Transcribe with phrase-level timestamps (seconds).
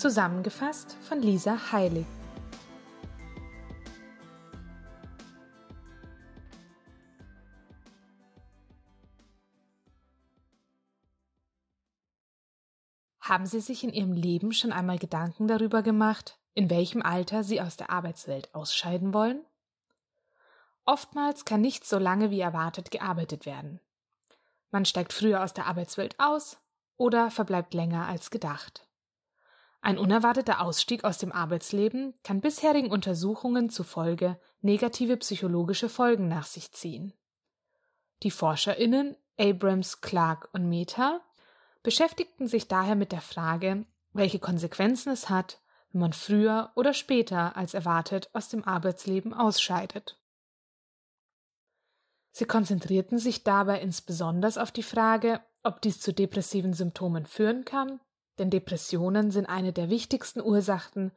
[0.00, 2.06] Zusammengefasst von Lisa Heilig.
[13.20, 17.60] Haben Sie sich in Ihrem Leben schon einmal Gedanken darüber gemacht, in welchem Alter Sie
[17.60, 19.44] aus der Arbeitswelt ausscheiden wollen?
[20.86, 23.80] Oftmals kann nicht so lange wie erwartet gearbeitet werden.
[24.70, 26.56] Man steigt früher aus der Arbeitswelt aus
[26.96, 28.86] oder verbleibt länger als gedacht.
[29.82, 36.72] Ein unerwarteter Ausstieg aus dem Arbeitsleben kann bisherigen Untersuchungen zufolge negative psychologische Folgen nach sich
[36.72, 37.14] ziehen.
[38.22, 41.20] Die Forscherinnen Abrams, Clark und Meta
[41.82, 47.56] beschäftigten sich daher mit der Frage, welche Konsequenzen es hat, wenn man früher oder später
[47.56, 50.18] als erwartet aus dem Arbeitsleben ausscheidet.
[52.32, 57.98] Sie konzentrierten sich dabei insbesondere auf die Frage, ob dies zu depressiven Symptomen führen kann
[58.38, 61.12] denn Depressionen sind eine der wichtigsten Ursachen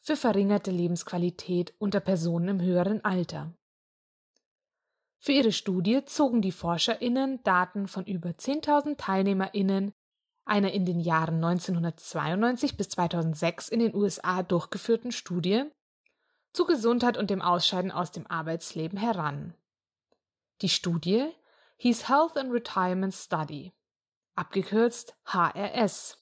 [0.00, 3.52] für verringerte Lebensqualität unter Personen im höheren Alter.
[5.18, 9.92] Für ihre Studie zogen die ForscherInnen Daten von über 10.000 TeilnehmerInnen
[10.44, 15.64] einer in den Jahren 1992 bis 2006 in den USA durchgeführten Studie
[16.52, 19.54] zu Gesundheit und dem Ausscheiden aus dem Arbeitsleben heran.
[20.62, 21.28] Die Studie
[21.76, 23.72] hieß Health and Retirement Study,
[24.34, 26.17] abgekürzt HRS.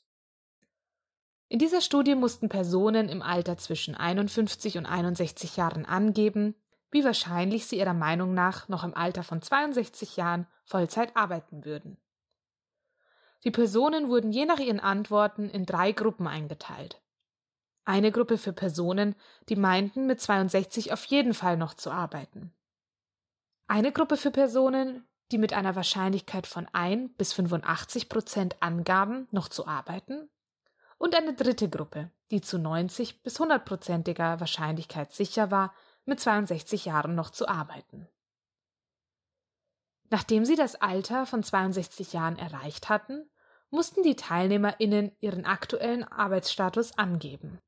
[1.48, 6.56] In dieser Studie mussten Personen im Alter zwischen 51 und 61 Jahren angeben,
[6.90, 11.98] wie wahrscheinlich sie ihrer Meinung nach noch im Alter von 62 Jahren Vollzeit arbeiten würden.
[13.44, 17.00] Die Personen wurden je nach ihren Antworten in drei Gruppen eingeteilt.
[17.84, 19.14] Eine Gruppe für Personen,
[19.48, 22.52] die meinten, mit 62 auf jeden Fall noch zu arbeiten.
[23.68, 29.48] Eine Gruppe für Personen, die mit einer Wahrscheinlichkeit von 1 bis 85 Prozent angaben, noch
[29.48, 30.28] zu arbeiten
[30.98, 35.74] und eine dritte Gruppe, die zu 90 bis 100-prozentiger Wahrscheinlichkeit sicher war,
[36.04, 38.08] mit 62 Jahren noch zu arbeiten.
[40.10, 43.28] Nachdem sie das Alter von 62 Jahren erreicht hatten,
[43.70, 47.58] mussten die TeilnehmerInnen ihren aktuellen Arbeitsstatus angeben.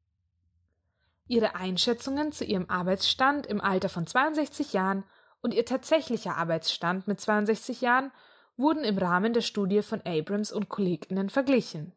[1.27, 5.05] Ihre Einschätzungen zu ihrem Arbeitsstand im Alter von 62 Jahren
[5.43, 8.12] und ihr tatsächlicher Arbeitsstand mit 62 Jahren
[8.56, 11.93] wurden im Rahmen der Studie von Abrams und KollegInnen verglichen.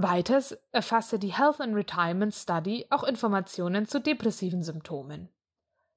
[0.00, 5.28] Weiters erfasste die Health and Retirement Study auch Informationen zu depressiven Symptomen.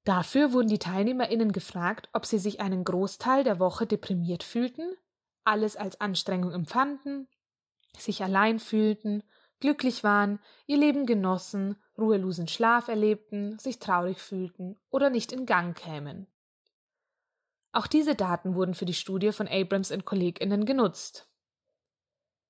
[0.02, 4.96] Dafür wurden die TeilnehmerInnen gefragt, ob sie sich einen Großteil der Woche deprimiert fühlten,
[5.44, 7.28] alles als Anstrengung empfanden,
[7.96, 9.22] sich allein fühlten,
[9.60, 15.78] glücklich waren, ihr Leben genossen, ruhelosen Schlaf erlebten, sich traurig fühlten oder nicht in Gang
[15.78, 16.26] kämen.
[17.70, 21.31] Auch diese Daten wurden für die Studie von Abrams und KollegInnen genutzt.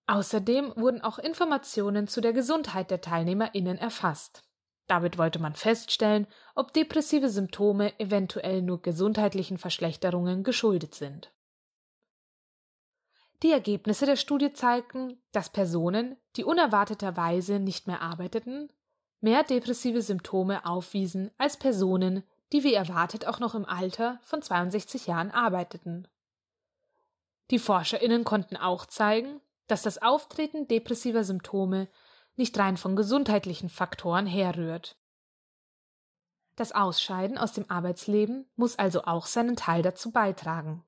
[0.06, 4.42] Außerdem wurden auch Informationen zu der Gesundheit der TeilnehmerInnen erfasst.
[4.88, 11.32] Damit wollte man feststellen, ob depressive Symptome eventuell nur gesundheitlichen Verschlechterungen geschuldet sind.
[13.42, 18.72] Die Ergebnisse der Studie zeigten, dass Personen, die unerwarteterweise nicht mehr arbeiteten,
[19.20, 25.06] mehr depressive Symptome aufwiesen als Personen, die wie erwartet auch noch im Alter von 62
[25.06, 26.06] Jahren arbeiteten.
[27.50, 29.40] Die Forscherinnen konnten auch zeigen,
[29.72, 31.88] dass das Auftreten depressiver Symptome
[32.36, 34.98] nicht rein von gesundheitlichen Faktoren herrührt.
[36.56, 40.84] Das Ausscheiden aus dem Arbeitsleben muss also auch seinen Teil dazu beitragen.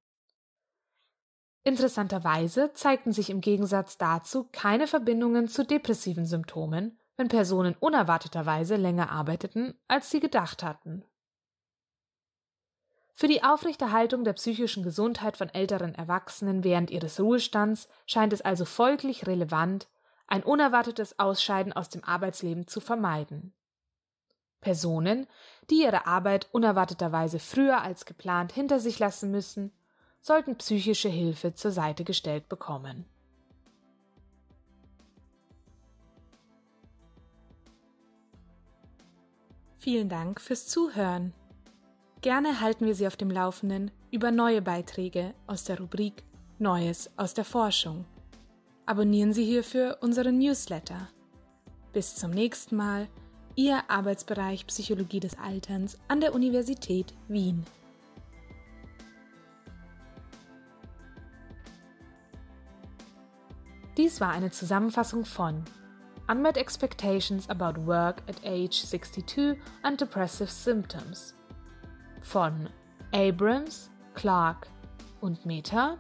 [1.63, 9.11] Interessanterweise zeigten sich im Gegensatz dazu keine Verbindungen zu depressiven Symptomen, wenn Personen unerwarteterweise länger
[9.11, 11.07] arbeiteten, als sie gedacht hatten.
[13.17, 18.65] Für die Aufrechterhaltung der psychischen Gesundheit von älteren Erwachsenen während ihres Ruhestands scheint es also
[18.65, 19.89] folglich relevant,
[20.27, 23.55] ein unerwartetes Ausscheiden aus dem Arbeitsleben zu vermeiden.
[24.61, 25.29] Personen,
[25.71, 29.73] die ihre Arbeit unerwarteterweise früher als geplant hinter sich lassen müssen,
[30.21, 33.05] sollten psychische Hilfe zur Seite gestellt bekommen.
[39.79, 41.35] Vielen Dank fürs Zuhören.
[42.25, 46.25] Gerne halten wir Sie auf dem Laufenden über neue Beiträge aus der Rubrik
[46.59, 48.07] Neues aus der Forschung.
[48.87, 51.11] Abonnieren Sie hierfür unseren Newsletter.
[51.93, 53.09] Bis zum nächsten Mal,
[53.57, 57.63] Ihr Arbeitsbereich Psychologie des Alterns an der Universität Wien.
[63.99, 65.63] Dies war eine Zusammenfassung von
[66.27, 71.35] Unmet Expectations about Work at Age 62 and Depressive Symptoms
[72.25, 72.69] von
[73.13, 74.67] Abrams, Clark
[75.21, 75.97] und Meta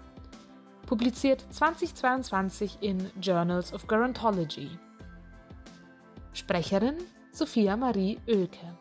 [0.87, 4.71] publiziert 2022 in Journals of Gerontology.
[6.32, 6.97] Sprecherin
[7.31, 8.76] Sophia Marie Oelke